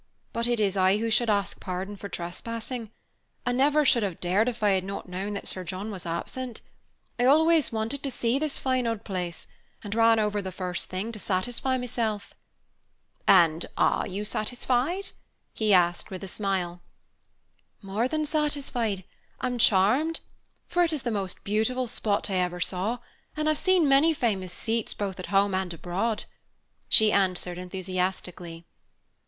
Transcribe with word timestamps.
But 0.33 0.47
it 0.47 0.59
is 0.59 0.75
I 0.75 0.97
who 0.97 1.11
should 1.11 1.29
ask 1.29 1.59
pardon 1.59 1.95
for 1.95 2.09
trespassing. 2.09 2.89
I 3.45 3.51
never 3.51 3.85
should 3.85 4.01
have 4.01 4.19
dared 4.19 4.49
if 4.49 4.63
I 4.63 4.71
had 4.71 4.83
not 4.83 5.07
known 5.07 5.35
that 5.35 5.47
Sir 5.47 5.63
John 5.63 5.91
was 5.91 6.07
absent. 6.07 6.61
I 7.19 7.25
always 7.25 7.71
wanted 7.71 8.01
to 8.01 8.09
see 8.09 8.39
this 8.39 8.57
fine 8.57 8.87
old 8.87 9.03
place, 9.03 9.45
and 9.83 9.93
ran 9.93 10.17
over 10.17 10.41
the 10.41 10.51
first 10.51 10.89
thing, 10.89 11.11
to 11.11 11.19
satisfy 11.19 11.77
myself." 11.77 12.33
"And 13.27 13.67
are 13.77 14.07
you 14.07 14.25
satisfied?" 14.25 15.09
he 15.53 15.71
asked, 15.71 16.09
with 16.09 16.23
a 16.23 16.27
smile. 16.27 16.81
"More 17.83 18.07
than 18.07 18.25
satisfied 18.25 19.03
I'm 19.39 19.59
charmed; 19.59 20.21
for 20.67 20.83
it 20.83 20.93
is 20.93 21.03
the 21.03 21.11
most 21.11 21.43
beautiful 21.43 21.85
spot 21.85 22.27
I 22.27 22.37
ever 22.37 22.59
saw, 22.59 22.97
and 23.37 23.47
I've 23.47 23.59
seen 23.59 23.87
many 23.87 24.15
famous 24.15 24.51
seats, 24.51 24.95
both 24.95 25.19
at 25.19 25.27
home 25.27 25.53
and 25.53 25.71
abroad," 25.75 26.25
she 26.89 27.11
answered 27.11 27.59
enthusiastically. 27.59 28.65